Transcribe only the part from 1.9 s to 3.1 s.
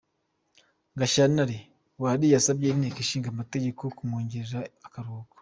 Buhari yasabye inteko